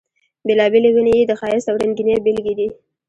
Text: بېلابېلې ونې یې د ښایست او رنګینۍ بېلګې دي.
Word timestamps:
بېلابېلې 0.47 0.89
ونې 0.93 1.13
یې 1.17 1.27
د 1.27 1.31
ښایست 1.39 1.67
او 1.69 1.79
رنګینۍ 1.81 2.13
بېلګې 2.25 2.53
دي. 2.59 2.67